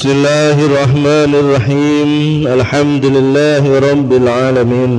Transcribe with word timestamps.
بسم 0.00 0.10
الله 0.10 0.56
الرحمن 0.64 1.34
الرحيم. 1.34 2.10
الحمد 2.48 3.04
لله 3.04 3.78
رب 3.90 4.12
العالمين. 4.12 4.94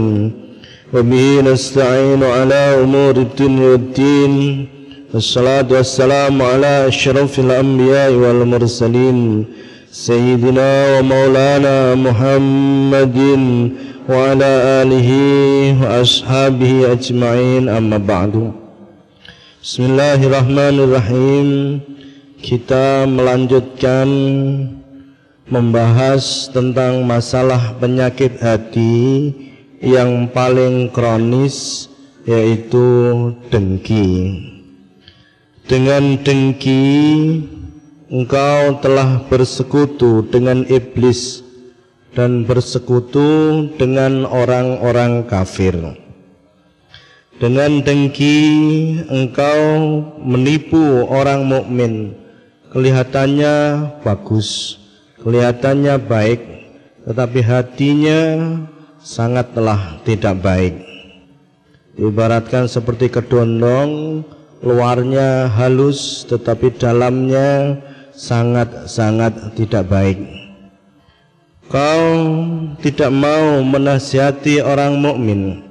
وبه 0.94 1.42
نستعين 1.42 2.24
على 2.24 2.62
أمور 2.86 3.16
الدنيا 3.18 3.68
والدين. 3.70 4.34
والصلاة 5.14 5.66
والسلام 5.72 6.42
على 6.42 6.88
أشرف 6.88 7.40
الأنبياء 7.40 8.14
والمرسلين. 8.14 9.46
سيدنا 9.92 10.70
ومولانا 10.94 11.96
محمد 11.96 13.18
وعلى 14.10 14.52
آله 14.82 15.10
وأصحابه 15.82 16.92
أجمعين. 16.92 17.70
أما 17.70 17.98
بعد. 17.98 18.54
بسم 19.64 19.82
الله 19.84 20.20
الرحمن 20.30 20.76
الرحيم. 20.86 21.50
kita 22.42 23.10
melanjutkan 23.10 24.10
membahas 25.52 26.48
tentang 26.56 27.04
masalah 27.04 27.76
penyakit 27.76 28.40
hati 28.40 29.36
yang 29.84 30.32
paling 30.32 30.88
kronis 30.96 31.92
yaitu 32.24 32.88
dengki. 33.52 34.40
Dengan 35.68 36.16
dengki 36.24 36.84
engkau 38.08 38.80
telah 38.80 39.28
bersekutu 39.28 40.24
dengan 40.32 40.64
iblis 40.72 41.44
dan 42.16 42.48
bersekutu 42.48 43.68
dengan 43.76 44.24
orang-orang 44.24 45.28
kafir. 45.28 45.76
Dengan 47.44 47.84
dengki 47.84 48.40
engkau 49.12 49.60
menipu 50.22 51.10
orang 51.12 51.44
mukmin 51.44 52.16
kelihatannya 52.72 53.56
bagus, 54.06 54.81
kelihatannya 55.22 55.96
baik, 56.02 56.42
tetapi 57.06 57.40
hatinya 57.46 58.22
sangatlah 59.02 60.02
tidak 60.06 60.42
baik. 60.42 60.76
Ibaratkan 61.98 62.66
seperti 62.66 63.14
kedondong, 63.14 64.24
luarnya 64.62 65.50
halus 65.50 66.26
tetapi 66.30 66.74
dalamnya 66.78 67.78
sangat-sangat 68.14 69.58
tidak 69.58 69.86
baik. 69.90 70.20
Kau 71.72 72.08
tidak 72.84 73.12
mau 73.16 73.64
menasihati 73.64 74.60
orang 74.60 75.00
mukmin. 75.00 75.64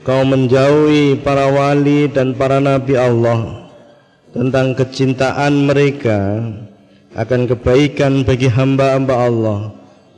Kau 0.00 0.24
menjauhi 0.24 1.20
para 1.20 1.52
wali 1.52 2.08
dan 2.08 2.32
para 2.32 2.56
nabi 2.56 2.96
Allah 2.96 3.68
tentang 4.32 4.72
kecintaan 4.72 5.68
mereka 5.68 6.40
akan 7.18 7.50
kebaikan 7.50 8.22
bagi 8.22 8.46
hamba-hamba 8.46 9.14
Allah 9.18 9.60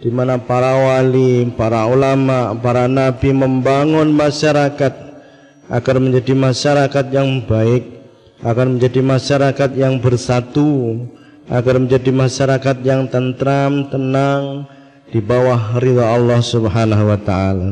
di 0.01 0.09
mana 0.09 0.41
para 0.41 0.77
wali, 0.81 1.49
para 1.57 1.85
ulama, 1.85 2.57
para 2.57 2.89
nabi 2.89 3.33
membangun 3.37 4.09
masyarakat 4.13 4.93
agar 5.69 5.97
menjadi 6.01 6.33
masyarakat 6.33 7.07
yang 7.13 7.45
baik, 7.45 7.85
agar 8.41 8.65
menjadi 8.69 9.01
masyarakat 9.05 9.71
yang 9.77 10.01
bersatu, 10.01 11.05
agar 11.53 11.77
menjadi 11.77 12.11
masyarakat 12.13 12.77
yang 12.81 13.05
tentram, 13.13 13.89
tenang 13.93 14.65
di 15.13 15.21
bawah 15.21 15.77
ridha 15.77 16.17
Allah 16.17 16.41
Subhanahu 16.41 17.05
wa 17.13 17.21
taala. 17.21 17.71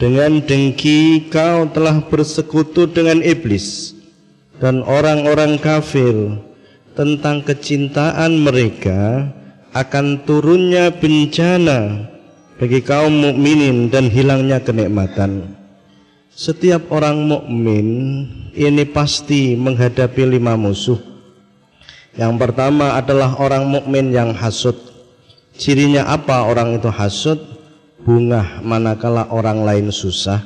Dengan 0.00 0.40
dengki 0.40 1.28
kau 1.28 1.68
telah 1.68 2.00
bersekutu 2.08 2.88
dengan 2.88 3.20
iblis 3.20 3.92
dan 4.56 4.80
orang-orang 4.80 5.60
kafir 5.60 6.40
tentang 6.94 7.46
kecintaan 7.46 8.42
mereka 8.42 9.30
akan 9.70 10.26
turunnya 10.26 10.90
bencana 10.90 12.10
bagi 12.58 12.82
kaum 12.82 13.14
mukminin 13.22 13.88
dan 13.88 14.10
hilangnya 14.10 14.58
kenikmatan. 14.60 15.56
Setiap 16.30 16.90
orang 16.94 17.26
mukmin 17.26 17.86
ini 18.54 18.84
pasti 18.86 19.54
menghadapi 19.58 20.24
lima 20.24 20.54
musuh. 20.54 20.98
Yang 22.14 22.34
pertama 22.38 22.98
adalah 22.98 23.38
orang 23.38 23.66
mukmin 23.66 24.10
yang 24.10 24.34
hasud. 24.34 24.74
Cirinya 25.54 26.10
apa 26.10 26.46
orang 26.46 26.78
itu 26.78 26.90
hasud? 26.90 27.38
Bunga 28.00 28.64
manakala 28.64 29.28
orang 29.28 29.62
lain 29.62 29.86
susah. 29.92 30.40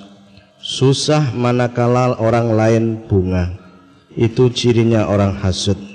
Susah 0.59 1.31
manakala 1.37 2.19
orang 2.19 2.51
lain 2.53 2.85
bunga. 3.07 3.55
Itu 4.17 4.51
cirinya 4.51 5.07
orang 5.07 5.39
hasud. 5.39 5.94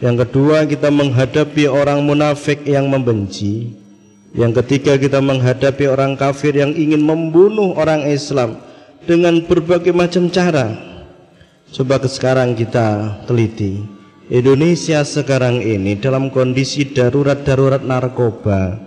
Yang 0.00 0.16
kedua 0.24 0.64
kita 0.64 0.88
menghadapi 0.88 1.68
orang 1.68 2.00
munafik 2.00 2.64
yang 2.64 2.88
membenci. 2.88 3.76
Yang 4.32 4.64
ketiga 4.64 4.96
kita 4.96 5.20
menghadapi 5.20 5.92
orang 5.92 6.16
kafir 6.16 6.56
yang 6.56 6.72
ingin 6.72 7.04
membunuh 7.04 7.76
orang 7.76 8.08
Islam 8.08 8.64
dengan 9.04 9.44
berbagai 9.44 9.92
macam 9.92 10.32
cara. 10.32 10.72
Coba 11.68 12.00
sekarang 12.00 12.56
kita 12.56 13.20
teliti. 13.28 13.84
Indonesia 14.32 15.04
sekarang 15.04 15.60
ini 15.60 16.00
dalam 16.00 16.32
kondisi 16.32 16.88
darurat-darurat 16.88 17.84
narkoba. 17.84 18.80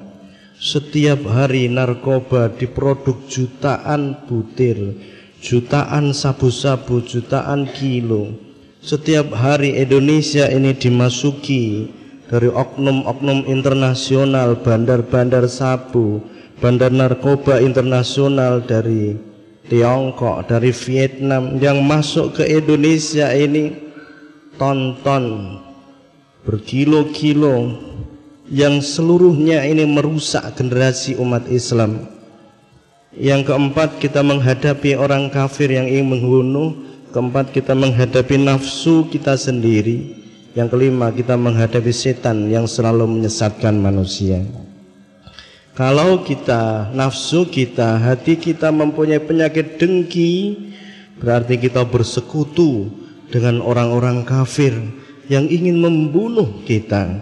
Setiap 0.58 1.30
hari 1.30 1.70
narkoba 1.70 2.50
diproduk 2.50 3.30
jutaan 3.30 4.18
butir, 4.26 4.98
jutaan 5.44 6.16
sabu-sabu, 6.16 7.06
jutaan 7.06 7.70
kilo 7.70 8.43
setiap 8.84 9.32
hari 9.32 9.80
Indonesia 9.80 10.52
ini 10.52 10.76
dimasuki 10.76 11.88
dari 12.28 12.52
oknum-oknum 12.52 13.48
internasional, 13.48 14.60
bandar-bandar 14.60 15.48
sabu, 15.48 16.20
bandar 16.60 16.92
narkoba 16.92 17.64
internasional 17.64 18.60
dari 18.60 19.16
Tiongkok, 19.72 20.52
dari 20.52 20.76
Vietnam 20.76 21.56
yang 21.64 21.80
masuk 21.88 22.36
ke 22.36 22.44
Indonesia 22.44 23.32
ini 23.32 23.72
tonton 24.60 25.56
berkilo-kilo 26.44 27.80
yang 28.52 28.84
seluruhnya 28.84 29.64
ini 29.64 29.88
merusak 29.88 30.60
generasi 30.60 31.16
umat 31.16 31.48
Islam. 31.48 32.12
Yang 33.16 33.48
keempat 33.48 34.04
kita 34.04 34.20
menghadapi 34.20 35.00
orang 35.00 35.32
kafir 35.32 35.72
yang 35.72 35.88
ingin 35.88 36.20
membunuh 36.20 36.93
Keempat 37.14 37.54
kita 37.54 37.78
menghadapi 37.78 38.42
nafsu 38.42 39.06
kita 39.06 39.38
sendiri. 39.38 40.18
Yang 40.58 40.74
kelima 40.74 41.14
kita 41.14 41.38
menghadapi 41.38 41.94
setan 41.94 42.50
yang 42.50 42.66
selalu 42.66 43.06
menyesatkan 43.06 43.78
manusia. 43.78 44.42
Kalau 45.78 46.26
kita 46.26 46.90
nafsu 46.90 47.46
kita, 47.46 48.02
hati 48.02 48.34
kita 48.34 48.74
mempunyai 48.74 49.22
penyakit 49.22 49.78
dengki, 49.78 50.58
berarti 51.22 51.62
kita 51.62 51.86
bersekutu 51.86 52.90
dengan 53.30 53.62
orang-orang 53.62 54.26
kafir 54.26 54.74
yang 55.30 55.46
ingin 55.46 55.86
membunuh 55.86 56.66
kita. 56.66 57.22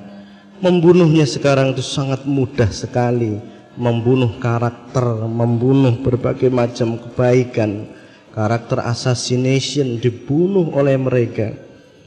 Membunuhnya 0.63 1.27
sekarang 1.27 1.75
itu 1.75 1.83
sangat 1.83 2.23
mudah 2.23 2.71
sekali, 2.71 3.43
membunuh 3.75 4.39
karakter, 4.39 5.27
membunuh 5.27 5.99
berbagai 5.99 6.47
macam 6.47 6.95
kebaikan 6.95 7.99
karakter 8.31 8.79
assassination 8.83 9.99
dibunuh 9.99 10.71
oleh 10.75 10.95
mereka 10.95 11.51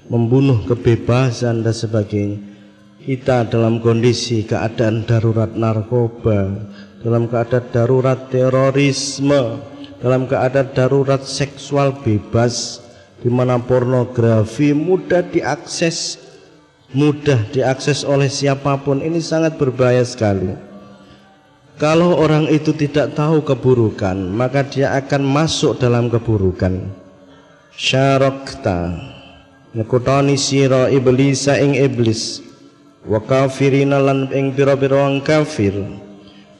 membunuh 0.08 0.64
kebebasan 0.64 1.64
dan 1.64 1.74
sebagainya. 1.76 2.38
Kita 3.04 3.44
dalam 3.44 3.84
kondisi 3.84 4.48
keadaan 4.48 5.04
darurat 5.04 5.52
narkoba 5.52 6.72
dalam 7.04 7.28
keadaan 7.28 7.68
darurat 7.68 8.32
terorisme 8.32 9.60
dalam 10.00 10.24
keadaan 10.24 10.72
darurat 10.72 11.20
seksual 11.20 12.00
bebas 12.00 12.80
di 13.20 13.28
mana 13.28 13.60
pornografi 13.60 14.72
mudah 14.72 15.20
diakses 15.20 16.16
mudah 16.96 17.44
diakses 17.52 18.08
oleh 18.08 18.32
siapa 18.32 18.80
pun. 18.80 19.04
Ini 19.04 19.20
sangat 19.20 19.60
berbahaya 19.60 20.04
sekali 20.04 20.73
kalau 21.74 22.14
orang 22.14 22.46
itu 22.46 22.70
tidak 22.70 23.18
tahu 23.18 23.42
keburukan, 23.42 24.14
maka 24.14 24.62
dia 24.62 24.94
akan 24.94 25.26
masuk 25.26 25.78
dalam 25.82 26.06
keburukan. 26.06 26.86
Syarakta. 27.74 28.94
Nekutani 29.74 30.38
sira 30.38 30.86
iblis 30.86 31.50
ing 31.50 31.74
iblis. 31.74 32.38
Wa 33.02 33.18
kafirina 33.18 33.98
lan 33.98 34.30
ing 34.30 34.54
pira-pira 34.54 35.02
wong 35.02 35.18
kafir. 35.26 35.74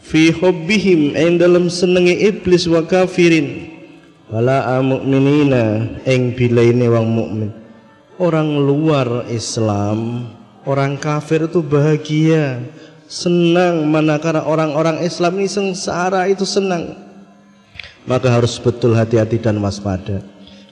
Fi 0.02 0.34
hubbihim 0.34 1.14
ing 1.14 1.38
dalam 1.38 1.70
senenge 1.70 2.18
iblis 2.18 2.66
wa 2.66 2.82
kafirin. 2.82 3.70
Wala 4.34 4.82
mu'minina 4.82 5.94
ing 6.10 6.34
bilaine 6.34 6.90
wong 6.90 7.06
mukmin. 7.06 7.50
Orang 8.18 8.66
luar 8.66 9.30
Islam 9.30 10.26
orang 10.64 10.96
kafir 10.96 11.44
itu 11.46 11.60
bahagia 11.60 12.64
senang 13.08 13.88
manakala 13.88 14.44
orang-orang 14.44 15.04
Islam 15.04 15.40
ini 15.40 15.48
sengsara 15.48 16.28
itu 16.28 16.48
senang. 16.48 16.96
Maka 18.04 18.28
harus 18.28 18.60
betul 18.60 18.92
hati-hati 18.92 19.40
dan 19.40 19.60
waspada. 19.64 20.20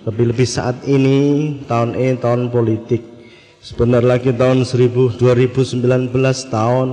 Lebih-lebih 0.05 0.44
saat 0.44 0.82
ini 0.84 1.62
tahun 1.64 1.96
ini 1.96 2.20
tahun 2.20 2.52
politik. 2.52 3.00
Sebentar 3.62 4.02
lagi 4.02 4.34
tahun 4.34 4.67
2019 4.67 5.17
tahun 6.50 6.88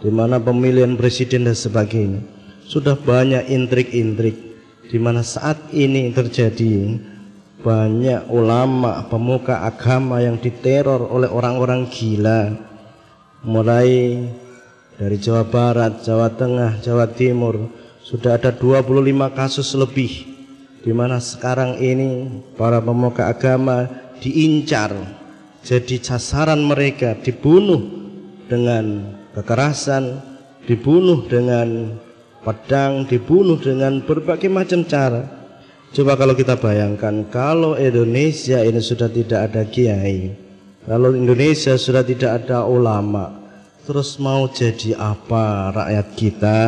di 0.00 0.10
mana 0.10 0.40
pemilihan 0.40 0.96
presiden 0.96 1.44
dan 1.46 1.54
sebagainya. 1.54 2.24
Sudah 2.64 2.96
banyak 2.96 3.52
intrik-intrik. 3.52 4.56
Di 4.88 4.96
mana 5.00 5.20
saat 5.20 5.60
ini 5.72 6.12
terjadi 6.12 6.96
banyak 7.64 8.28
ulama 8.28 9.08
pemuka 9.08 9.64
agama 9.64 10.20
yang 10.20 10.36
diteror 10.36 11.08
oleh 11.08 11.28
orang-orang 11.28 11.88
gila. 11.88 12.52
Mulai 13.44 14.24
dari 14.98 15.16
Jawa 15.18 15.44
Barat, 15.46 16.02
Jawa 16.06 16.30
Tengah, 16.34 16.78
Jawa 16.82 17.10
Timur 17.10 17.70
sudah 18.04 18.36
ada 18.36 18.54
25 18.54 18.94
kasus 19.34 19.72
lebih 19.74 20.12
di 20.84 20.92
mana 20.92 21.16
sekarang 21.16 21.80
ini 21.80 22.28
para 22.54 22.78
pemuka 22.78 23.32
agama 23.32 23.88
diincar 24.20 24.92
jadi 25.64 25.96
sasaran 25.96 26.60
mereka 26.60 27.16
dibunuh 27.16 27.80
dengan 28.44 29.16
kekerasan, 29.32 30.20
dibunuh 30.68 31.24
dengan 31.24 31.96
pedang, 32.44 33.08
dibunuh 33.08 33.56
dengan 33.56 34.04
berbagai 34.04 34.52
macam 34.52 34.84
cara. 34.84 35.24
Coba 35.96 36.20
kalau 36.20 36.36
kita 36.36 36.60
bayangkan 36.60 37.24
kalau 37.32 37.80
Indonesia 37.80 38.60
ini 38.60 38.76
sudah 38.84 39.08
tidak 39.08 39.40
ada 39.48 39.64
kiai, 39.64 40.36
kalau 40.84 41.16
Indonesia 41.16 41.80
sudah 41.80 42.04
tidak 42.04 42.44
ada 42.44 42.68
ulama, 42.68 43.43
terus 43.84 44.16
mau 44.16 44.48
jadi 44.48 44.96
apa 44.96 45.72
rakyat 45.76 46.08
kita? 46.16 46.60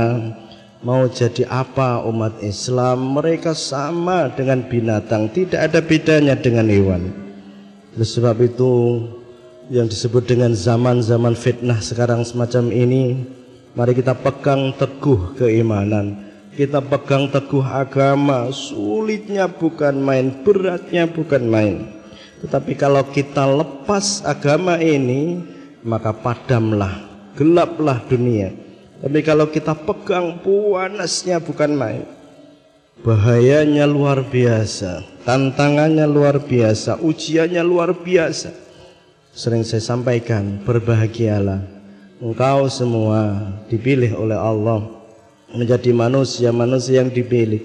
Mau 0.84 1.08
jadi 1.08 1.48
apa 1.48 2.04
umat 2.04 2.38
Islam? 2.44 3.16
Mereka 3.16 3.56
sama 3.56 4.28
dengan 4.30 4.62
binatang, 4.68 5.32
tidak 5.32 5.72
ada 5.72 5.80
bedanya 5.80 6.36
dengan 6.36 6.68
hewan. 6.68 7.10
Oleh 7.96 8.06
sebab 8.06 8.36
itu 8.44 9.02
yang 9.72 9.88
disebut 9.88 10.28
dengan 10.28 10.52
zaman-zaman 10.52 11.32
fitnah 11.32 11.80
sekarang 11.80 12.22
semacam 12.22 12.70
ini, 12.70 13.24
mari 13.72 13.96
kita 13.96 14.14
pegang 14.14 14.76
teguh 14.76 15.34
keimanan. 15.34 16.28
Kita 16.56 16.80
pegang 16.80 17.28
teguh 17.28 17.64
agama, 17.64 18.48
sulitnya 18.52 19.48
bukan 19.48 20.00
main, 20.00 20.44
beratnya 20.44 21.04
bukan 21.04 21.44
main. 21.48 21.76
Tetapi 22.44 22.72
kalau 22.76 23.04
kita 23.12 23.44
lepas 23.44 24.24
agama 24.24 24.80
ini, 24.80 25.40
maka 25.86 26.10
padamlah, 26.10 27.05
gelaplah 27.36 28.00
dunia. 28.08 28.50
Tapi 28.96 29.20
kalau 29.20 29.52
kita 29.52 29.76
pegang 29.76 30.40
puanasnya 30.40 31.36
bukan 31.38 31.76
main. 31.76 32.04
Bahayanya 33.04 33.84
luar 33.84 34.24
biasa, 34.24 35.04
tantangannya 35.28 36.08
luar 36.08 36.40
biasa, 36.40 36.96
ujiannya 37.04 37.60
luar 37.60 37.92
biasa. 37.92 38.56
Sering 39.36 39.68
saya 39.68 39.84
sampaikan, 39.84 40.64
berbahagialah. 40.64 41.60
Engkau 42.24 42.72
semua 42.72 43.52
dipilih 43.68 44.16
oleh 44.16 44.40
Allah 44.40 44.96
menjadi 45.52 45.92
manusia-manusia 45.92 47.04
yang 47.04 47.12
dipilih, 47.12 47.60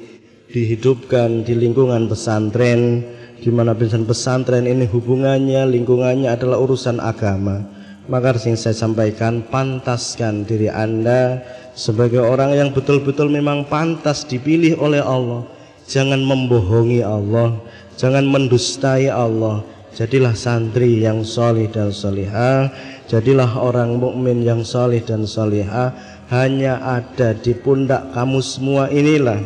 dihidupkan 0.51 1.47
di 1.47 1.55
lingkungan 1.55 2.11
pesantren, 2.11 3.07
di 3.39 3.47
mana 3.49 3.71
pesantren 3.73 4.67
ini 4.67 4.83
hubungannya, 4.83 5.63
lingkungannya 5.63 6.27
adalah 6.27 6.59
urusan 6.59 6.99
agama. 6.99 7.80
Maka 8.11 8.35
yang 8.43 8.59
saya 8.59 8.75
sampaikan, 8.75 9.39
pantaskan 9.47 10.43
diri 10.43 10.67
Anda 10.67 11.39
sebagai 11.71 12.19
orang 12.19 12.51
yang 12.51 12.69
betul-betul 12.75 13.31
memang 13.31 13.63
pantas 13.71 14.27
dipilih 14.27 14.75
oleh 14.83 14.99
Allah. 14.99 15.47
Jangan 15.87 16.19
membohongi 16.19 16.99
Allah 16.99 17.55
jangan 18.01 18.25
mendustai 18.25 19.13
Allah. 19.13 19.61
Jadilah 19.93 20.33
santri 20.33 21.05
yang 21.05 21.21
solih 21.21 21.69
dan 21.69 21.93
solihah. 21.93 22.73
Jadilah 23.05 23.59
orang 23.59 24.01
mukmin 24.01 24.41
yang 24.41 24.65
solih 24.65 25.03
dan 25.05 25.29
solihah. 25.29 25.93
Hanya 26.31 26.79
ada 26.81 27.35
di 27.35 27.53
pundak 27.53 28.15
kamu 28.15 28.39
semua 28.39 28.87
inilah 28.87 29.37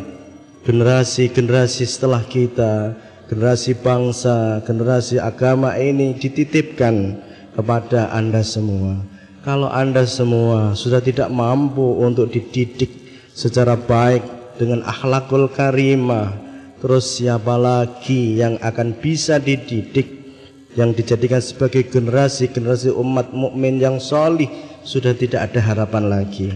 generasi-generasi 0.70 1.82
setelah 1.90 2.22
kita 2.22 2.94
generasi 3.26 3.74
bangsa 3.74 4.62
generasi 4.62 5.18
agama 5.18 5.74
ini 5.82 6.14
dititipkan 6.14 7.18
kepada 7.56 8.12
anda 8.12 8.44
semua 8.44 9.16
kalau 9.46 9.70
Anda 9.70 10.10
semua 10.10 10.74
sudah 10.74 11.06
tidak 11.06 11.30
mampu 11.30 12.02
untuk 12.02 12.34
dididik 12.34 12.90
secara 13.30 13.78
baik 13.78 14.26
dengan 14.58 14.82
akhlakul 14.82 15.54
karimah, 15.54 16.34
terus 16.82 17.22
siapa 17.22 17.54
lagi 17.54 18.42
yang 18.42 18.58
akan 18.58 18.98
bisa 18.98 19.38
dididik 19.38 20.34
yang 20.74 20.98
dijadikan 20.98 21.38
sebagai 21.46 21.86
generasi-generasi 21.86 22.90
umat 22.98 23.38
mukmin 23.38 23.78
yang 23.78 24.02
solih 24.02 24.50
sudah 24.82 25.14
tidak 25.14 25.54
ada 25.54 25.62
harapan 25.62 26.10
lagi. 26.10 26.50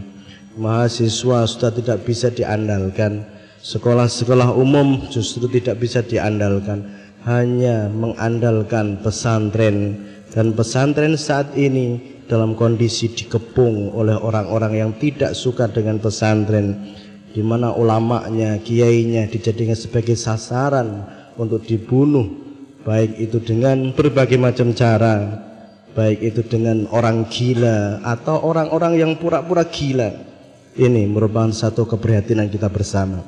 Mahasiswa 0.57 1.45
sudah 1.45 1.69
tidak 1.69 2.09
bisa 2.09 2.33
diandalkan. 2.33 3.21
Sekolah-sekolah 3.61 4.57
umum 4.57 5.05
justru 5.13 5.45
tidak 5.45 5.77
bisa 5.77 6.01
diandalkan. 6.01 6.89
Hanya 7.21 7.85
mengandalkan 7.93 8.97
pesantren 9.05 10.09
dan 10.29 10.53
pesantren 10.53 11.17
saat 11.17 11.57
ini 11.57 12.19
dalam 12.29 12.53
kondisi 12.53 13.09
dikepung 13.09 13.93
oleh 13.97 14.13
orang-orang 14.13 14.73
yang 14.77 14.91
tidak 15.01 15.33
suka 15.33 15.65
dengan 15.65 15.97
pesantren 15.97 16.93
di 17.29 17.41
mana 17.45 17.73
ulamanya, 17.73 18.57
kiainya 18.61 19.29
dijadikan 19.29 19.77
sebagai 19.77 20.17
sasaran 20.17 21.05
untuk 21.37 21.65
dibunuh 21.65 22.25
baik 22.85 23.17
itu 23.21 23.37
dengan 23.41 23.93
berbagai 23.93 24.37
macam 24.37 24.73
cara 24.73 25.45
baik 25.93 26.19
itu 26.21 26.41
dengan 26.45 26.85
orang 26.93 27.27
gila 27.27 28.01
atau 28.05 28.39
orang-orang 28.45 28.97
yang 28.97 29.11
pura-pura 29.17 29.65
gila. 29.67 30.09
Ini 30.79 31.09
merupakan 31.11 31.51
satu 31.51 31.83
keprihatinan 31.89 32.47
kita 32.47 32.71
bersama. 32.71 33.19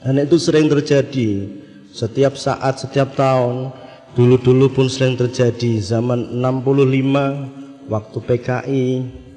Dan 0.00 0.16
itu 0.18 0.40
sering 0.40 0.66
terjadi 0.66 1.46
setiap 1.92 2.34
saat, 2.34 2.80
setiap 2.80 3.14
tahun 3.14 3.70
dulu-dulu 4.18 4.74
pun 4.74 4.86
sering 4.90 5.14
terjadi 5.14 5.78
zaman 5.78 6.42
65 6.42 7.86
waktu 7.86 8.18
PKI 8.18 8.86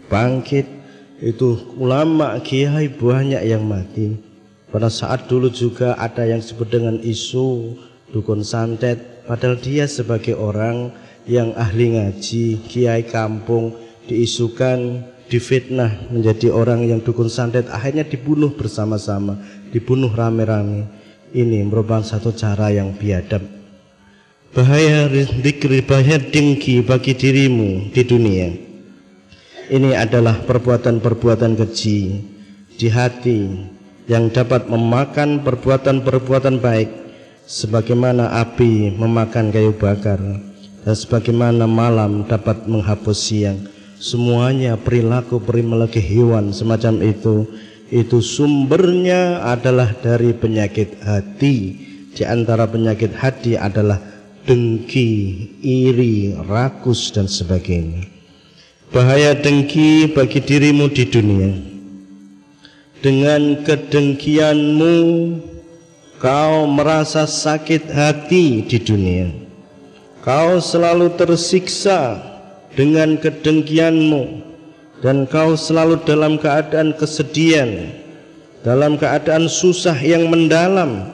bangkit 0.09 0.65
itu 1.21 1.77
ulama 1.77 2.35
kiai 2.41 2.89
banyak 2.89 3.41
yang 3.45 3.63
mati. 3.63 4.17
Pada 4.73 4.89
saat 4.89 5.29
dulu 5.29 5.53
juga 5.53 5.93
ada 6.01 6.25
yang 6.25 6.41
disebut 6.41 6.67
dengan 6.73 6.97
isu 6.97 7.77
dukun 8.09 8.41
santet 8.41 9.25
padahal 9.29 9.61
dia 9.61 9.85
sebagai 9.85 10.33
orang 10.33 10.89
yang 11.29 11.53
ahli 11.53 11.93
ngaji 11.93 12.65
kiai 12.65 13.05
kampung 13.05 13.77
diisukan 14.09 15.05
difitnah 15.29 16.09
menjadi 16.09 16.49
orang 16.49 16.83
yang 16.89 16.99
dukun 16.99 17.29
santet 17.29 17.69
akhirnya 17.69 18.03
dibunuh 18.03 18.51
bersama-sama 18.57 19.37
dibunuh 19.69 20.09
rame-rame. 20.09 20.89
Ini 21.33 21.65
merupakan 21.65 22.05
satu 22.05 22.29
cara 22.33 22.69
yang 22.69 22.93
biadab 22.93 23.62
bahaya 24.53 25.09
zikri 25.41 25.81
bahaya 25.81 26.21
dengki 26.21 26.85
bagi 26.85 27.17
dirimu 27.17 27.89
di 27.89 28.01
dunia. 28.05 28.49
Ini 29.73 29.97
adalah 29.97 30.45
perbuatan-perbuatan 30.45 31.57
keji 31.57 32.21
di 32.77 32.87
hati 32.93 33.49
yang 34.05 34.29
dapat 34.29 34.69
memakan 34.69 35.41
perbuatan-perbuatan 35.41 36.61
baik 36.61 36.89
sebagaimana 37.49 38.45
api 38.45 38.93
memakan 38.93 39.49
kayu 39.49 39.73
bakar 39.73 40.21
dan 40.85 40.93
sebagaimana 40.93 41.65
malam 41.65 42.21
dapat 42.29 42.69
menghapus 42.69 43.17
siang. 43.17 43.57
Semuanya 43.97 44.77
perilaku 44.77 45.41
perilaku 45.41 45.97
hewan 45.97 46.53
semacam 46.53 47.01
itu 47.01 47.49
itu 47.89 48.21
sumbernya 48.21 49.41
adalah 49.49 49.89
dari 49.97 50.29
penyakit 50.37 51.01
hati. 51.01 51.89
Di 52.13 52.21
antara 52.29 52.69
penyakit 52.69 53.17
hati 53.17 53.57
adalah 53.57 54.12
dengki, 54.43 55.11
iri, 55.63 56.35
rakus 56.47 57.11
dan 57.15 57.27
sebagainya. 57.31 58.07
Bahaya 58.93 59.33
dengki 59.33 60.11
bagi 60.11 60.43
dirimu 60.43 60.91
di 60.91 61.03
dunia. 61.07 61.51
Dengan 63.03 63.63
kedengkianmu 63.67 64.95
kau 66.23 66.69
merasa 66.71 67.27
sakit 67.27 67.91
hati 67.91 68.63
di 68.63 68.77
dunia. 68.79 69.27
Kau 70.23 70.63
selalu 70.63 71.11
tersiksa 71.19 72.15
dengan 72.79 73.19
kedengkianmu 73.19 74.39
dan 75.03 75.27
kau 75.27 75.59
selalu 75.59 75.99
dalam 76.07 76.39
keadaan 76.39 76.95
kesedihan, 76.95 77.91
dalam 78.63 78.95
keadaan 78.95 79.51
susah 79.51 79.99
yang 79.99 80.31
mendalam 80.31 81.11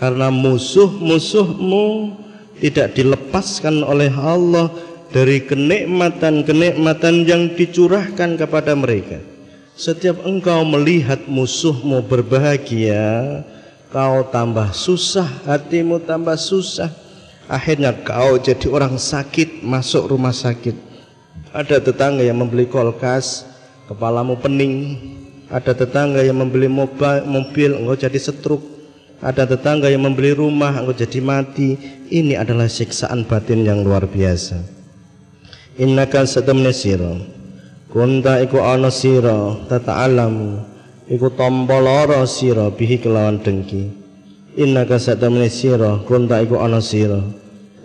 karena 0.00 0.32
musuh-musuhmu 0.32 2.16
tidak 2.60 2.94
dilepaskan 2.94 3.82
oleh 3.82 4.12
Allah 4.12 4.70
dari 5.10 5.42
kenikmatan-kenikmatan 5.42 7.26
yang 7.26 7.50
dicurahkan 7.56 8.38
kepada 8.38 8.76
mereka. 8.78 9.18
Setiap 9.74 10.22
engkau 10.28 10.62
melihat 10.68 11.24
musuhmu 11.26 12.04
berbahagia, 12.04 13.42
kau 13.88 14.28
tambah 14.28 14.70
susah, 14.76 15.26
hatimu 15.48 16.04
tambah 16.04 16.36
susah. 16.36 16.92
akhirnya 17.50 17.90
kau 18.06 18.38
jadi 18.38 18.70
orang 18.70 18.94
sakit 18.94 19.66
masuk 19.66 20.14
rumah 20.14 20.30
sakit 20.30 20.78
ada 21.50 21.82
tetangga 21.82 22.22
yang 22.22 22.38
membeli 22.38 22.70
kulkas 22.70 23.42
kepalamu 23.90 24.38
pening 24.38 24.94
ada 25.50 25.74
tetangga 25.74 26.22
yang 26.22 26.38
membeli 26.38 26.70
mobil, 26.70 27.26
mobil 27.26 27.74
engkau 27.74 27.98
jadi 27.98 28.14
setruk 28.22 28.62
ada 29.20 29.44
tetangga 29.44 29.92
yang 29.92 30.08
membeli 30.08 30.32
rumah 30.32 30.80
engkau 30.80 30.96
jadi 30.96 31.20
mati. 31.20 31.76
Ini 32.08 32.40
adalah 32.40 32.66
siksaan 32.66 33.28
batin 33.28 33.68
yang 33.68 33.84
luar 33.84 34.08
biasa. 34.08 34.56
Innaka 35.76 36.24
satamni 36.24 36.72
sira 36.74 37.14
kunta 37.92 38.40
iku 38.42 38.60
ana 38.60 38.90
sira 38.90 39.56
tata'alam 39.68 40.64
iku 41.08 41.30
tampa 41.32 41.78
lara 41.78 42.24
sira 42.24 42.72
bihi 42.72 42.98
kelawan 43.00 43.38
dengki. 43.40 43.92
Innaka 44.58 44.98
satamni 44.98 45.52
sira 45.52 46.00
kunta 46.04 46.40
iku 46.42 46.58
ana 46.58 46.82
sira 46.82 47.20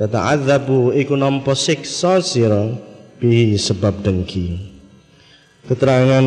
tata'adzabu 0.01 0.95
iku 0.97 1.13
nampa 1.19 1.53
siksa 1.53 2.23
sira 2.23 2.73
bihi 3.19 3.59
sebab 3.59 4.01
dengki. 4.01 4.71
Keterangan 5.67 6.25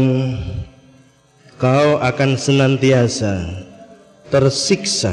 kau 1.58 1.98
akan 1.98 2.30
senantiasa 2.38 3.66
tersiksa 4.28 5.12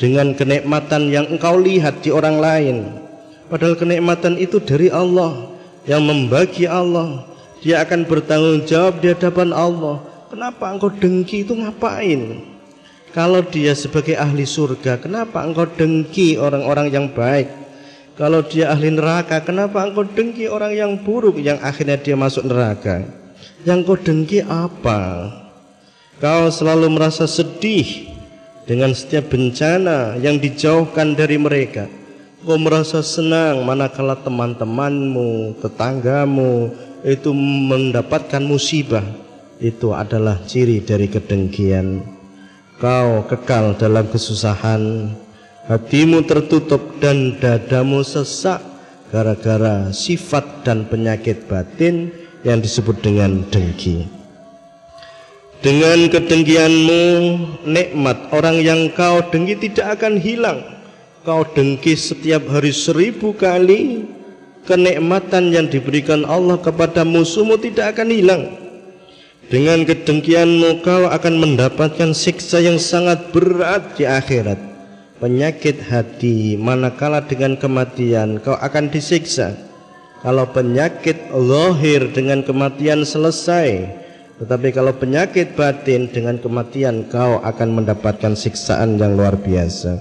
dengan 0.00 0.34
kenikmatan 0.34 1.12
yang 1.12 1.28
engkau 1.30 1.56
lihat 1.60 2.02
di 2.02 2.10
orang 2.10 2.36
lain 2.42 3.04
Padahal 3.44 3.76
kenikmatan 3.76 4.40
itu 4.40 4.56
dari 4.58 4.88
Allah 4.88 5.52
yang 5.84 6.00
membagi 6.04 6.64
Allah. 6.64 7.28
Dia 7.60 7.84
akan 7.84 8.04
bertanggung 8.08 8.64
jawab 8.68 9.00
di 9.00 9.12
hadapan 9.12 9.52
Allah. 9.52 10.00
Kenapa 10.32 10.72
engkau 10.72 10.90
dengki 10.90 11.44
itu 11.44 11.54
ngapain? 11.54 12.42
Kalau 13.14 13.46
dia 13.46 13.78
sebagai 13.78 14.18
ahli 14.18 14.42
surga, 14.42 14.98
kenapa 14.98 15.44
engkau 15.44 15.70
dengki 15.70 16.34
orang-orang 16.34 16.90
yang 16.90 17.06
baik? 17.12 17.46
Kalau 18.18 18.42
dia 18.42 18.74
ahli 18.74 18.90
neraka, 18.90 19.38
kenapa 19.44 19.86
engkau 19.86 20.02
dengki 20.02 20.50
orang 20.50 20.74
yang 20.74 20.92
buruk 20.98 21.38
yang 21.38 21.62
akhirnya 21.62 22.00
dia 22.00 22.18
masuk 22.18 22.48
neraka? 22.48 23.06
Yang 23.62 23.78
kau 23.86 23.96
dengki 23.96 24.42
apa? 24.44 25.30
Kau 26.18 26.50
selalu 26.50 26.90
merasa 26.90 27.24
sedih 27.30 28.13
dengan 28.64 28.96
setiap 28.96 29.32
bencana 29.32 30.16
yang 30.20 30.40
dijauhkan 30.40 31.12
dari 31.12 31.36
mereka 31.36 31.88
Kau 32.44 32.60
merasa 32.60 33.00
senang 33.00 33.64
manakala 33.64 34.20
teman-temanmu, 34.20 35.56
tetanggamu 35.64 36.76
itu 37.00 37.32
mendapatkan 37.32 38.44
musibah. 38.44 39.00
Itu 39.56 39.96
adalah 39.96 40.44
ciri 40.44 40.84
dari 40.84 41.08
kedengkian. 41.08 42.04
Kau 42.76 43.24
kekal 43.24 43.80
dalam 43.80 44.12
kesusahan, 44.12 45.08
hatimu 45.72 46.28
tertutup 46.28 47.00
dan 47.00 47.40
dadamu 47.40 48.04
sesak 48.04 48.60
gara-gara 49.08 49.88
sifat 49.88 50.68
dan 50.68 50.84
penyakit 50.84 51.48
batin 51.48 52.12
yang 52.44 52.60
disebut 52.60 53.00
dengan 53.00 53.40
dengki. 53.48 54.13
Dengan 55.64 56.12
kedengkianmu, 56.12 57.02
nikmat 57.64 58.28
orang 58.36 58.60
yang 58.60 58.92
kau 58.92 59.24
dengki 59.32 59.56
tidak 59.56 59.96
akan 59.96 60.20
hilang. 60.20 60.60
Kau 61.24 61.40
dengki 61.40 61.96
setiap 61.96 62.44
hari 62.52 62.68
seribu 62.68 63.32
kali 63.32 64.04
kenikmatan 64.68 65.56
yang 65.56 65.64
diberikan 65.64 66.28
Allah 66.28 66.60
kepada 66.60 67.00
musuhmu 67.00 67.56
tidak 67.56 67.96
akan 67.96 68.12
hilang. 68.12 68.42
Dengan 69.48 69.88
kedengkianmu 69.88 70.84
kau 70.84 71.08
akan 71.08 71.34
mendapatkan 71.40 72.12
siksa 72.12 72.60
yang 72.60 72.76
sangat 72.76 73.32
berat 73.32 73.96
di 73.96 74.04
akhirat. 74.04 74.60
Penyakit 75.16 75.80
hati 75.88 76.60
manakala 76.60 77.24
dengan 77.24 77.56
kematian 77.56 78.36
kau 78.44 78.52
akan 78.52 78.92
disiksa. 78.92 79.56
Kalau 80.20 80.44
penyakit 80.44 81.32
lahir 81.32 82.12
dengan 82.12 82.44
kematian 82.44 83.08
selesai 83.08 84.03
tetapi 84.44 84.76
kalau 84.76 84.92
penyakit 84.92 85.56
batin 85.56 86.04
dengan 86.12 86.36
kematian 86.36 87.08
kau 87.08 87.40
akan 87.40 87.80
mendapatkan 87.80 88.36
siksaan 88.36 89.00
yang 89.00 89.16
luar 89.16 89.40
biasa. 89.40 89.96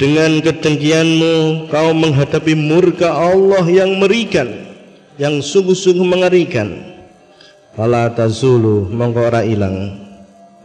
Dengan 0.00 0.40
kedengkianmu 0.40 1.68
kau 1.68 1.92
menghadapi 1.92 2.56
murka 2.56 3.12
Allah 3.12 3.60
yang 3.68 4.00
merikan 4.00 4.48
yang 5.20 5.44
sungguh-sungguh 5.44 6.08
mengerikan. 6.08 6.96
Fala 7.76 8.08
tazulu 8.08 8.88
mongko 8.88 9.28
ora 9.28 9.44
ilang. 9.44 10.00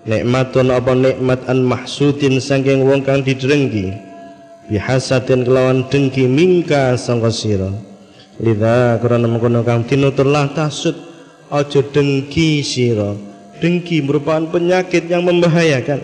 Nikmatun 0.08 0.72
apa 0.72 0.96
nikmat 0.96 1.52
an 1.52 1.68
mahsudin 1.68 2.40
saking 2.40 2.88
wong 2.88 3.04
kang 3.04 3.20
didrengki. 3.20 3.92
Bihasatin 4.72 5.44
kelawan 5.44 5.92
dengki 5.92 6.24
mingka 6.24 6.96
sangka 6.96 7.36
sira. 7.36 7.68
Lidha 8.40 8.96
karena 9.04 9.28
mengkono 9.28 9.60
kang 9.68 9.84
tinuturlah 9.84 10.56
tasud 10.56 11.11
aja 11.52 11.84
dengki 11.84 12.64
sira. 12.64 13.14
Dengki 13.60 14.02
merupakan 14.02 14.48
penyakit 14.50 15.06
yang 15.06 15.28
membahayakan. 15.28 16.02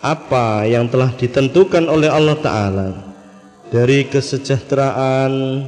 Apa 0.00 0.64
yang 0.66 0.88
telah 0.88 1.12
ditentukan 1.14 1.86
oleh 1.86 2.08
Allah 2.08 2.34
Ta'ala? 2.40 2.88
Dari 3.70 4.08
kesejahteraan 4.08 5.62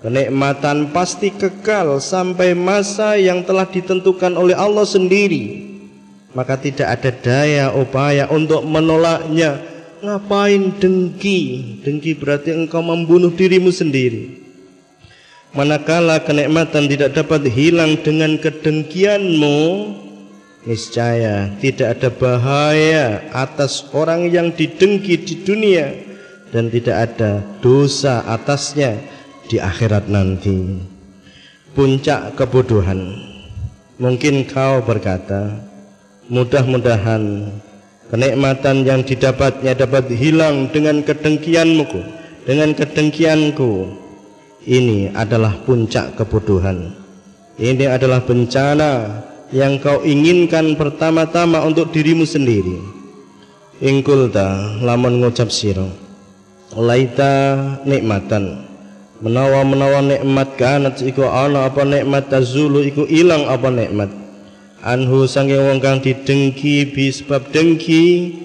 kenikmatan 0.00 0.94
pasti 0.94 1.28
kekal 1.28 2.00
sampai 2.00 2.56
masa 2.56 3.20
yang 3.20 3.44
telah 3.44 3.68
ditentukan 3.68 4.32
oleh 4.38 4.56
Allah 4.56 4.86
sendiri. 4.88 5.74
Maka 6.32 6.56
tidak 6.56 6.88
ada 6.88 7.10
daya 7.12 7.66
upaya 7.76 8.30
untuk 8.32 8.64
menolaknya. 8.64 9.60
Ngapain 10.00 10.80
dengki? 10.80 11.40
Dengki 11.84 12.16
berarti 12.16 12.56
engkau 12.56 12.80
membunuh 12.80 13.28
dirimu 13.28 13.68
sendiri 13.68 14.43
manakala 15.54 16.18
kenikmatan 16.20 16.90
tidak 16.90 17.14
dapat 17.14 17.46
hilang 17.46 17.94
dengan 18.02 18.36
kedengkianmu 18.36 19.58
niscaya 20.66 21.54
tidak 21.62 21.98
ada 21.98 22.10
bahaya 22.10 23.06
atas 23.30 23.86
orang 23.94 24.28
yang 24.34 24.50
didengki 24.50 25.14
di 25.14 25.34
dunia 25.46 25.94
dan 26.50 26.70
tidak 26.70 26.96
ada 27.10 27.42
dosa 27.62 28.22
atasnya 28.26 28.98
di 29.50 29.58
akhirat 29.58 30.06
nanti. 30.06 30.78
Puncak 31.74 32.38
kebodohan. 32.38 33.10
Mungkin 33.98 34.46
kau 34.46 34.82
berkata 34.82 35.54
mudah-mudahan 36.30 37.50
kenikmatan 38.10 38.86
yang 38.86 39.02
didapatnya 39.02 39.74
dapat 39.74 40.10
hilang 40.14 40.70
dengan 40.70 41.02
kedengkianmu 41.02 41.86
dengan 42.46 42.70
kedengkianku 42.74 44.03
ini 44.64 45.12
adalah 45.12 45.56
puncak 45.64 46.16
kebodohan. 46.16 46.92
Ini 47.54 47.86
adalah 47.86 48.24
bencana 48.24 49.22
yang 49.54 49.78
kau 49.78 50.02
inginkan 50.02 50.74
pertama-tama 50.74 51.62
untuk 51.62 51.94
dirimu 51.94 52.26
sendiri. 52.26 52.80
Ingkulta 53.78 54.80
lamun 54.82 55.22
ngucap 55.22 55.52
sira 55.52 55.86
laita 56.74 57.54
nikmatan. 57.86 58.66
Menawa-menawa 59.22 60.02
nikmat 60.04 60.58
kanat 60.58 61.00
iku 61.00 61.24
ana 61.30 61.70
apa 61.70 61.86
nikmat 61.86 62.28
tazulu 62.28 62.82
iku 62.82 63.06
ilang 63.06 63.46
apa 63.46 63.70
nikmat. 63.70 64.10
Anhu 64.84 65.24
sange 65.24 65.56
wong 65.56 65.80
kang 65.80 66.04
didengki 66.04 66.84
bi 66.92 67.08
sebab 67.08 67.48
dengki 67.48 68.36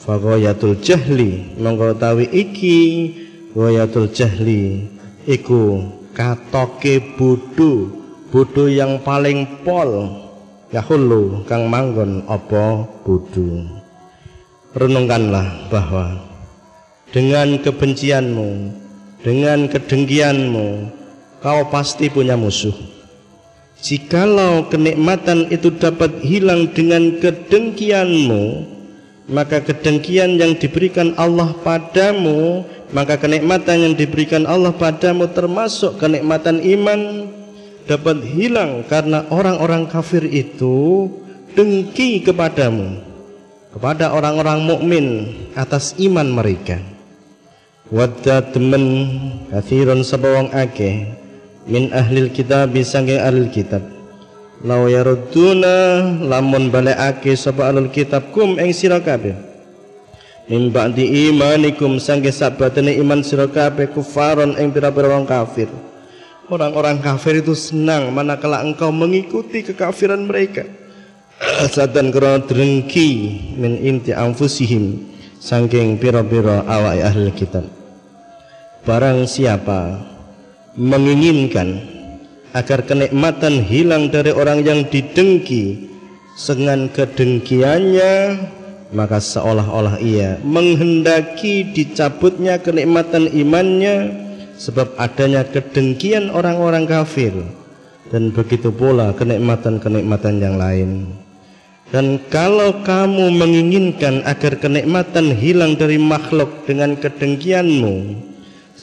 faghayatul 0.00 0.80
jahli 0.80 1.52
monggo 1.60 1.92
tawi 1.92 2.24
iki 2.32 2.78
ghayatul 3.52 4.08
jahli 4.08 4.88
iku 5.26 5.86
katoke 6.12 7.16
bodho 7.16 8.02
bodho 8.32 8.64
yang 8.66 9.04
paling 9.04 9.44
pol. 9.62 10.20
Yahulu 10.72 11.44
kang 11.44 11.68
manggon 11.68 12.24
apa 12.24 12.88
budu? 13.04 13.68
Renungkanlah 14.72 15.68
bahwa 15.68 16.16
dengan 17.12 17.60
kebencianmu 17.60 18.72
dengan 19.20 19.68
kedengkianmu 19.68 20.88
kau 21.44 21.60
pasti 21.68 22.08
punya 22.08 22.40
musuh. 22.40 22.72
Jikalau 23.84 24.72
kenikmatan 24.72 25.52
itu 25.52 25.68
dapat 25.76 26.24
hilang 26.24 26.72
dengan 26.72 27.20
kedengkianmu 27.20 28.42
maka 29.30 29.62
kedengkian 29.62 30.38
yang 30.38 30.58
diberikan 30.58 31.14
Allah 31.14 31.54
padamu 31.62 32.66
maka 32.92 33.16
kenikmatan 33.16 33.90
yang 33.90 33.94
diberikan 33.96 34.44
Allah 34.44 34.74
padamu 34.74 35.30
termasuk 35.30 35.96
kenikmatan 35.96 36.60
iman 36.60 37.30
dapat 37.86 38.22
hilang 38.26 38.84
karena 38.86 39.26
orang-orang 39.32 39.88
kafir 39.88 40.22
itu 40.28 41.08
dengki 41.56 42.22
kepadamu 42.22 43.00
kepada 43.72 44.12
orang-orang 44.12 44.60
mukmin 44.62 45.06
atas 45.56 45.96
iman 45.96 46.28
mereka. 46.28 46.78
Wadda 47.92 48.52
temen 48.52 48.84
kathirun 49.52 50.04
sabawang 50.04 50.48
ake 50.52 51.12
min 51.68 51.92
ahlil 51.92 52.32
kitab 52.32 52.72
sangking 52.80 53.20
ahlil 53.20 53.52
kitab 53.52 53.84
law 54.62 54.86
yarudduna 54.86 56.02
lamun 56.22 56.70
ake 56.86 57.34
sapa 57.34 57.70
ahlul 57.70 57.90
kitab 57.90 58.30
kum 58.30 58.58
eng 58.62 58.70
sira 58.70 59.02
kabeh. 59.02 59.34
Min 60.50 60.74
ba'di 60.74 61.30
imanikum 61.30 62.02
sangge 62.02 62.34
sabatene 62.34 62.98
iman 62.98 63.22
sira 63.22 63.46
kabeh 63.46 63.90
kufaron 63.90 64.58
ing 64.58 64.74
pira-pira 64.74 65.10
wong 65.14 65.26
kafir. 65.26 65.70
Orang-orang 66.50 66.98
kafir 66.98 67.38
itu 67.40 67.54
senang 67.54 68.10
manakala 68.10 68.60
engkau 68.66 68.90
mengikuti 68.90 69.62
kekafiran 69.62 70.26
mereka. 70.26 70.66
Satan 71.74 72.10
krana 72.10 72.42
drengki 72.42 73.10
min 73.58 73.78
inti 73.82 74.10
anfusihim 74.14 75.10
saking 75.38 75.98
pira-pira 75.98 76.66
awak 76.66 77.02
ahli 77.02 77.30
kitab. 77.34 77.66
Barang 78.82 79.30
siapa 79.30 80.02
menginginkan 80.74 81.91
agar 82.52 82.84
kenikmatan 82.84 83.64
hilang 83.64 84.12
dari 84.12 84.32
orang 84.32 84.64
yang 84.64 84.84
didengki. 84.88 85.92
Dengan 86.32 86.88
kedengkiannya 86.88 88.12
maka 88.92 89.20
seolah-olah 89.20 90.00
ia 90.00 90.40
menghendaki 90.40 91.72
dicabutnya 91.76 92.56
kenikmatan 92.60 93.28
imannya 93.28 94.12
sebab 94.56 94.96
adanya 94.96 95.44
kedengkian 95.44 96.32
orang-orang 96.32 96.88
kafir 96.88 97.32
dan 98.08 98.32
begitu 98.32 98.68
pula 98.72 99.12
kenikmatan-kenikmatan 99.16 100.34
yang 100.40 100.56
lain. 100.60 100.90
Dan 101.92 102.16
kalau 102.32 102.80
kamu 102.80 103.36
menginginkan 103.36 104.24
agar 104.24 104.56
kenikmatan 104.56 105.36
hilang 105.36 105.76
dari 105.76 106.00
makhluk 106.00 106.64
dengan 106.64 106.96
kedengkianmu 106.96 108.31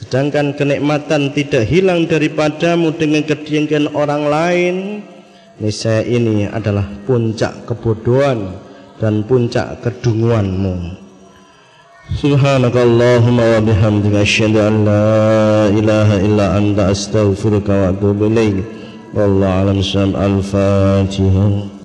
sedangkan 0.00 0.56
kenikmatan 0.56 1.36
tidak 1.36 1.68
hilang 1.68 2.08
daripadamu 2.08 2.96
dengan 2.96 3.22
kedengkian 3.22 3.92
orang 3.92 4.24
lain 4.26 4.76
niscaya 5.60 6.00
ini 6.02 6.48
adalah 6.48 6.88
puncak 7.04 7.68
kebodohan 7.68 8.56
dan 8.96 9.24
puncak 9.24 9.84
kedunguanmu. 9.84 10.96
Subhanakallahumma 12.10 13.44
wa 13.54 13.60
bihamdika 13.62 14.26
asyhadu 14.26 14.58
an 14.58 14.74
la 14.82 15.70
ilaha 15.70 16.16
illa 16.18 16.46
anta 16.58 16.90
astaghfiruka 16.90 17.70
wa 17.70 17.86
atubu 17.94 18.26
ilaik. 18.26 18.66
Wallahu 19.14 19.70
alam 19.70 19.78
al-fatihah 20.18 21.79